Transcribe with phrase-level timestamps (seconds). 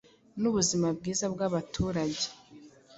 [0.41, 2.25] n'ubuzima bwiza bw'abaturage